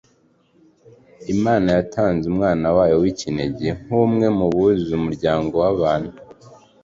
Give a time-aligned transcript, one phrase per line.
[1.33, 6.13] Imana yatanze Umwana wayo w'ikinege nk'umwe mu buzuza umuryango w'abantu,